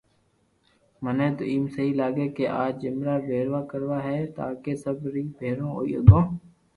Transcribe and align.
مني 1.03 1.27
تو 1.37 1.43
ايم 1.51 1.65
سھي 1.73 1.85
لاگي 1.99 2.27
ڪي 2.37 2.45
اج 2.63 2.75
سب 2.75 2.79
جملا 2.81 3.15
پئرا 3.27 3.59
ڪروا 3.71 3.97
ھي 4.07 4.17
تاڪي 4.37 4.73
سب 4.83 4.97
ري 5.13 5.23
ڀآرو 5.39 5.67
ھوئي 5.75 5.91
ھگو 5.97 6.21